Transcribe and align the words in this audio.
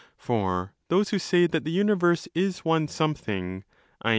For 0.17 0.73
those 0.87 1.09
who 1.09 1.19
say 1.19 1.45
that 1.45 1.63
the 1.63 1.69
universe 1.69 2.27
is 2.33 2.65
one 2.65 2.87
something 2.87 3.63
(i. 4.01 4.09